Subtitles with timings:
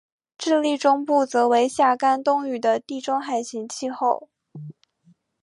[0.35, 4.29] 智利中部则为夏干冬雨的地中海型气候。